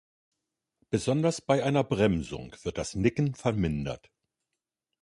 Besonders 0.89 1.41
bei 1.41 1.63
einer 1.63 1.83
Bremsung 1.83 2.55
wird 2.63 2.79
das 2.79 2.95
Nicken 2.95 3.35
vermindert. 3.35 4.09